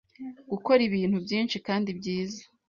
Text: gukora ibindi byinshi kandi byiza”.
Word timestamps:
gukora 0.51 0.81
ibindi 0.87 1.17
byinshi 1.25 1.57
kandi 1.67 1.89
byiza”. 1.99 2.41